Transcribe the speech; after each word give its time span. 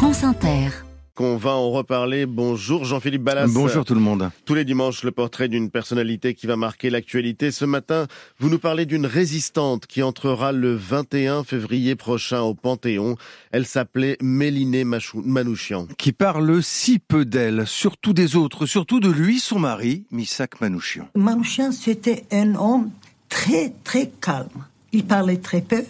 France 0.00 0.24
Inter. 0.24 0.70
Qu'on 1.14 1.36
va 1.36 1.50
en 1.50 1.68
reparler. 1.68 2.24
Bonjour 2.24 2.86
Jean-Philippe 2.86 3.22
Ballas. 3.22 3.48
Bonjour 3.52 3.84
tout 3.84 3.92
le 3.92 4.00
monde. 4.00 4.30
Tous 4.46 4.54
les 4.54 4.64
dimanches, 4.64 5.02
le 5.02 5.10
portrait 5.10 5.48
d'une 5.48 5.68
personnalité 5.68 6.32
qui 6.32 6.46
va 6.46 6.56
marquer 6.56 6.88
l'actualité. 6.88 7.50
Ce 7.50 7.66
matin, 7.66 8.06
vous 8.38 8.48
nous 8.48 8.58
parlez 8.58 8.86
d'une 8.86 9.04
résistante 9.04 9.86
qui 9.86 10.02
entrera 10.02 10.52
le 10.52 10.74
21 10.74 11.44
février 11.44 11.96
prochain 11.96 12.40
au 12.40 12.54
Panthéon. 12.54 13.16
Elle 13.52 13.66
s'appelait 13.66 14.16
Mélinée 14.22 14.84
Manouchian. 14.84 15.86
Qui 15.98 16.12
parle 16.12 16.62
si 16.62 16.98
peu 16.98 17.26
d'elle, 17.26 17.66
surtout 17.66 18.14
des 18.14 18.36
autres, 18.36 18.64
surtout 18.64 19.00
de 19.00 19.10
lui, 19.10 19.38
son 19.38 19.58
mari, 19.58 20.06
Missak 20.12 20.62
Manouchian. 20.62 21.08
Manouchian, 21.14 21.72
c'était 21.72 22.24
un 22.32 22.54
homme 22.54 22.90
très, 23.28 23.74
très 23.84 24.10
calme. 24.18 24.64
Il 24.92 25.04
parlait 25.04 25.36
très 25.36 25.60
peu. 25.60 25.84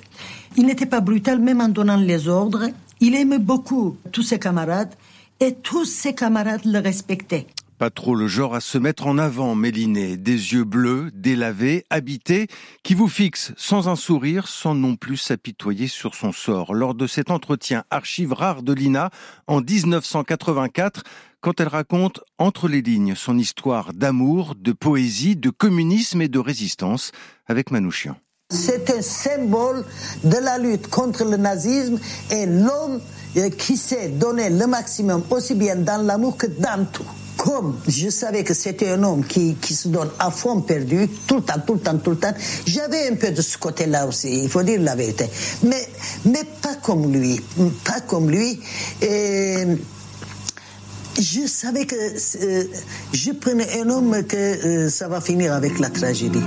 Il 0.57 0.67
n'était 0.67 0.87
pas 0.87 1.01
brutal, 1.01 1.39
même 1.39 1.61
en 1.61 1.69
donnant 1.69 1.97
les 1.97 2.27
ordres. 2.27 2.71
Il 3.03 3.15
aimait 3.15 3.39
beaucoup 3.39 3.97
tous 4.13 4.23
ses 4.23 4.39
camarades 4.39 4.95
et 5.41 5.55
tous 5.55 5.87
ses 5.87 6.15
camarades 6.15 6.67
le 6.67 6.79
respectaient. 6.79 7.47
Pas 7.79 7.89
trop 7.89 8.15
le 8.15 8.29
genre 8.29 8.55
à 8.55 8.61
se 8.61 8.77
mettre 8.77 9.07
en 9.07 9.17
avant, 9.17 9.55
Méliné. 9.55 10.19
Des 10.19 10.53
yeux 10.53 10.65
bleus, 10.65 11.11
délavés, 11.15 11.87
habités, 11.89 12.47
qui 12.83 12.93
vous 12.93 13.09
fixent 13.09 13.55
sans 13.57 13.89
un 13.89 13.97
sourire, 13.97 14.49
sans 14.49 14.75
non 14.75 14.97
plus 14.97 15.17
s'apitoyer 15.17 15.89
sur 15.89 16.15
son 16.15 16.31
sort. 16.31 16.75
Lors 16.75 16.95
de 16.95 17.07
cet 17.07 17.31
entretien 17.31 17.85
archive 17.89 18.35
rare 18.35 18.63
de 18.63 18.75
Lina, 18.75 19.09
en 19.47 19.63
1984, 19.63 21.05
quand 21.41 21.59
elle 21.59 21.69
raconte 21.69 22.21
entre 22.37 22.69
les 22.69 22.83
lignes 22.83 23.15
son 23.15 23.39
histoire 23.39 23.95
d'amour, 23.95 24.57
de 24.57 24.73
poésie, 24.73 25.37
de 25.37 25.49
communisme 25.49 26.21
et 26.21 26.29
de 26.29 26.39
résistance 26.39 27.13
avec 27.47 27.71
Manouchian. 27.71 28.19
C'est 28.51 28.91
un 28.91 29.01
symbole 29.01 29.85
de 30.25 30.37
la 30.37 30.59
lutte 30.59 30.89
contre 30.89 31.25
le 31.25 31.37
nazisme 31.37 31.99
et 32.31 32.47
l'homme 32.47 33.01
euh, 33.37 33.49
qui 33.51 33.77
sait 33.77 34.09
donner 34.09 34.51
le 34.51 34.67
maximum 34.67 35.23
aussi 35.31 35.55
bien 35.55 35.77
dans 35.77 36.03
l'amour 36.05 36.37
que 36.37 36.47
dans 36.47 36.85
tout. 36.93 37.05
Comme 37.37 37.79
je 37.87 38.11
savais 38.11 38.43
que 38.45 38.53
c'était 38.53 38.89
un 38.91 39.03
homme 39.03 39.25
qui, 39.25 39.55
qui 39.55 39.75
se 39.75 39.89
donne 39.89 40.11
à 40.19 40.31
fond 40.31 40.61
perdu, 40.61 41.09
tout 41.27 41.37
le 41.37 41.43
temps, 41.43 41.61
tout 41.65 41.75
le 41.75 41.81
temps, 41.81 41.97
tout 41.97 42.11
le 42.11 42.17
temps, 42.19 42.35
j'avais 42.67 43.09
un 43.09 43.15
peu 43.15 43.31
de 43.31 43.41
ce 43.41 43.57
côté-là 43.57 44.07
aussi, 44.07 44.43
il 44.43 44.49
faut 44.49 44.63
dire 44.63 44.81
la 44.81 44.95
vérité. 44.95 45.27
Mais, 45.63 45.89
mais 46.27 46.43
pas 46.61 46.75
comme 46.83 47.11
lui, 47.13 47.41
pas 47.85 48.01
comme 48.01 48.31
lui. 48.31 48.61
Je 51.17 51.47
savais 51.47 51.87
que 51.87 51.95
euh, 51.95 52.65
je 53.13 53.33
prenais 53.33 53.81
un 53.81 53.91
homme 53.91 54.25
que 54.27 54.37
euh, 54.37 54.89
ça 54.89 55.09
va 55.09 55.21
finir 55.21 55.53
avec 55.55 55.79
la 55.79 55.91
tragédie. 55.91 56.43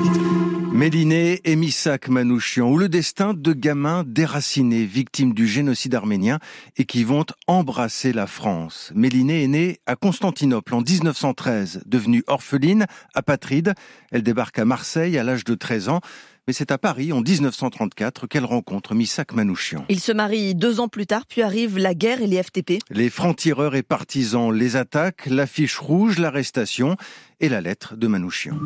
Méliné 0.71 1.39
et 1.43 1.55
Missak 1.55 2.09
Manouchian, 2.09 2.67
ou 2.67 2.77
le 2.77 2.89
destin 2.89 3.35
de 3.35 3.53
gamins 3.53 4.03
déracinés, 4.07 4.85
victimes 4.85 5.33
du 5.33 5.47
génocide 5.47 5.93
arménien 5.93 6.39
et 6.77 6.85
qui 6.85 7.03
vont 7.03 7.25
embrasser 7.45 8.11
la 8.11 8.25
France. 8.25 8.91
Méliné 8.95 9.43
est 9.43 9.47
née 9.47 9.79
à 9.85 9.95
Constantinople 9.95 10.73
en 10.73 10.81
1913, 10.81 11.83
devenue 11.85 12.23
orpheline, 12.25 12.87
apatride. 13.13 13.73
Elle 14.11 14.23
débarque 14.23 14.57
à 14.57 14.65
Marseille 14.65 15.17
à 15.17 15.23
l'âge 15.23 15.43
de 15.43 15.53
13 15.53 15.89
ans 15.89 16.01
mais 16.47 16.53
c'est 16.53 16.71
à 16.71 16.77
Paris, 16.77 17.13
en 17.13 17.21
1934, 17.21 18.27
qu'elle 18.27 18.45
rencontre 18.45 18.95
Missak 18.95 19.33
Manouchian. 19.33 19.85
Ils 19.89 19.99
se 19.99 20.11
marient 20.11 20.55
deux 20.55 20.79
ans 20.79 20.89
plus 20.89 21.05
tard, 21.05 21.25
puis 21.25 21.41
arrive 21.41 21.77
la 21.77 21.93
guerre 21.93 22.21
et 22.21 22.27
les 22.27 22.41
FTP. 22.41 22.79
Les 22.89 23.09
francs-tireurs 23.09 23.75
et 23.75 23.83
partisans 23.83 24.51
les 24.51 24.75
attaquent, 24.75 25.27
l'affiche 25.27 25.77
rouge, 25.77 26.19
l'arrestation 26.19 26.97
et 27.39 27.49
la 27.49 27.61
lettre 27.61 27.95
de 27.95 28.07
Manouchian. 28.07 28.57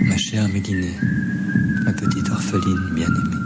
Ma 0.00 0.16
chère 0.16 0.48
Mélinée, 0.48 0.96
ma 1.84 1.92
petite 1.92 2.28
orpheline 2.30 2.94
bien-aimée, 2.94 3.36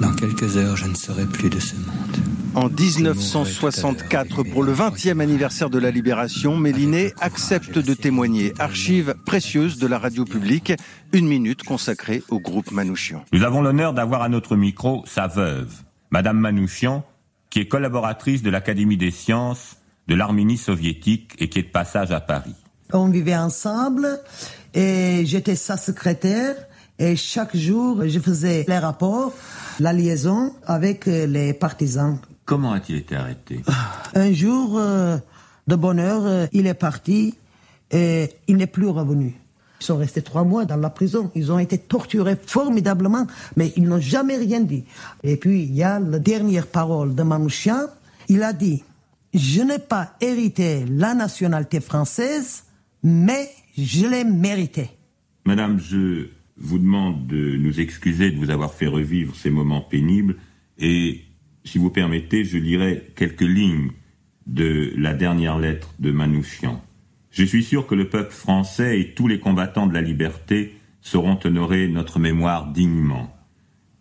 dans 0.00 0.14
quelques 0.14 0.56
heures 0.56 0.76
je 0.76 0.86
ne 0.86 0.94
serai 0.94 1.26
plus 1.26 1.48
de 1.48 1.60
ce 1.60 1.76
monde. 1.76 2.25
En 2.56 2.70
1964, 2.70 4.42
pour 4.44 4.62
le 4.62 4.72
20e 4.72 5.20
anniversaire 5.20 5.68
de 5.68 5.78
la 5.78 5.90
libération, 5.90 6.56
Méliné 6.56 7.12
accepte 7.20 7.78
de 7.78 7.92
témoigner. 7.92 8.54
Archive 8.58 9.14
précieuse 9.26 9.76
de 9.76 9.86
la 9.86 9.98
radio 9.98 10.24
publique, 10.24 10.72
une 11.12 11.28
minute 11.28 11.64
consacrée 11.64 12.22
au 12.30 12.40
groupe 12.40 12.70
Manouchian. 12.70 13.22
Nous 13.30 13.42
avons 13.42 13.60
l'honneur 13.60 13.92
d'avoir 13.92 14.22
à 14.22 14.30
notre 14.30 14.56
micro 14.56 15.04
sa 15.06 15.26
veuve, 15.26 15.70
Madame 16.10 16.38
Manouchian, 16.38 17.04
qui 17.50 17.60
est 17.60 17.68
collaboratrice 17.68 18.42
de 18.42 18.48
l'Académie 18.48 18.96
des 18.96 19.10
sciences 19.10 19.76
de 20.08 20.14
l'Arménie 20.14 20.56
soviétique 20.56 21.34
et 21.38 21.50
qui 21.50 21.58
est 21.58 21.64
de 21.64 21.68
passage 21.68 22.10
à 22.10 22.20
Paris. 22.20 22.54
On 22.90 23.10
vivait 23.10 23.36
ensemble 23.36 24.18
et 24.72 25.26
j'étais 25.26 25.56
sa 25.56 25.76
secrétaire 25.76 26.54
et 26.98 27.16
chaque 27.16 27.54
jour 27.54 28.02
je 28.06 28.18
faisais 28.18 28.64
les 28.66 28.78
rapports, 28.78 29.34
la 29.78 29.92
liaison 29.92 30.54
avec 30.66 31.04
les 31.04 31.52
partisans 31.52 32.18
Comment 32.46 32.72
a-t-il 32.72 32.96
été 32.96 33.16
arrêté? 33.16 33.60
Un 34.14 34.32
jour, 34.32 34.78
euh, 34.78 35.18
de 35.66 35.74
bonne 35.74 35.98
heure, 35.98 36.24
euh, 36.24 36.46
il 36.52 36.68
est 36.68 36.74
parti 36.74 37.34
et 37.90 38.30
il 38.46 38.56
n'est 38.56 38.68
plus 38.68 38.86
revenu. 38.86 39.34
Ils 39.80 39.84
sont 39.84 39.96
restés 39.96 40.22
trois 40.22 40.44
mois 40.44 40.64
dans 40.64 40.76
la 40.76 40.88
prison. 40.88 41.30
Ils 41.34 41.50
ont 41.50 41.58
été 41.58 41.76
torturés 41.76 42.36
formidablement, 42.36 43.26
mais 43.56 43.72
ils 43.76 43.82
n'ont 43.82 44.00
jamais 44.00 44.36
rien 44.36 44.60
dit. 44.60 44.84
Et 45.24 45.36
puis, 45.36 45.64
il 45.64 45.74
y 45.74 45.82
a 45.82 45.98
la 45.98 46.20
dernière 46.20 46.68
parole 46.68 47.16
de 47.16 47.22
Manouchian. 47.24 47.88
Il 48.28 48.42
a 48.44 48.52
dit, 48.52 48.84
je 49.34 49.62
n'ai 49.62 49.80
pas 49.80 50.14
hérité 50.20 50.84
la 50.88 51.14
nationalité 51.14 51.80
française, 51.80 52.62
mais 53.02 53.50
je 53.76 54.06
l'ai 54.06 54.24
méritée. 54.24 54.90
Madame, 55.44 55.80
je 55.80 56.28
vous 56.56 56.78
demande 56.78 57.26
de 57.26 57.56
nous 57.56 57.80
excuser 57.80 58.30
de 58.30 58.38
vous 58.38 58.50
avoir 58.50 58.72
fait 58.72 58.86
revivre 58.86 59.34
ces 59.34 59.50
moments 59.50 59.82
pénibles 59.82 60.36
et 60.78 61.25
si 61.66 61.78
vous 61.78 61.90
permettez, 61.90 62.44
je 62.44 62.58
lirai 62.58 63.12
quelques 63.16 63.42
lignes 63.42 63.90
de 64.46 64.92
la 64.96 65.12
dernière 65.12 65.58
lettre 65.58 65.92
de 65.98 66.12
Manouchian. 66.12 66.82
Je 67.30 67.44
suis 67.44 67.64
sûr 67.64 67.86
que 67.86 67.94
le 67.94 68.08
peuple 68.08 68.32
français 68.32 69.00
et 69.00 69.14
tous 69.14 69.28
les 69.28 69.40
combattants 69.40 69.86
de 69.86 69.92
la 69.92 70.00
liberté 70.00 70.76
sauront 71.00 71.38
honorer 71.44 71.88
notre 71.88 72.18
mémoire 72.18 72.70
dignement. 72.72 73.36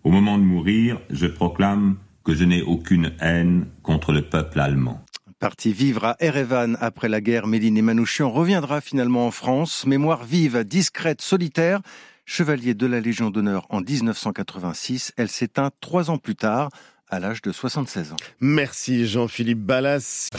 Au 0.03 0.11
moment 0.11 0.37
de 0.37 0.43
mourir, 0.43 1.01
je 1.09 1.25
proclame 1.25 1.97
que 2.23 2.35
je 2.35 2.43
n'ai 2.43 2.61
aucune 2.61 3.11
haine 3.19 3.65
contre 3.81 4.13
le 4.13 4.21
peuple 4.21 4.59
allemand. 4.59 5.03
Parti 5.39 5.73
vivre 5.73 6.05
à 6.05 6.15
Erevan 6.19 6.77
après 6.79 7.09
la 7.09 7.19
guerre, 7.19 7.47
Méline 7.47 7.77
et 7.77 7.81
Manouchian 7.81 8.29
reviendra 8.29 8.79
finalement 8.79 9.27
en 9.27 9.31
France. 9.31 9.85
Mémoire 9.85 10.23
vive, 10.23 10.63
discrète, 10.63 11.21
solitaire. 11.21 11.81
Chevalier 12.25 12.73
de 12.73 12.87
la 12.87 13.01
Légion 13.01 13.29
d'honneur 13.29 13.67
en 13.69 13.81
1986, 13.81 15.13
elle 15.17 15.29
s'éteint 15.29 15.69
trois 15.81 16.09
ans 16.09 16.17
plus 16.17 16.35
tard 16.35 16.69
à 17.09 17.19
l'âge 17.19 17.41
de 17.41 17.51
76 17.51 18.13
ans. 18.13 18.17
Merci 18.39 19.07
Jean-Philippe 19.07 19.59
Ballas. 19.61 20.29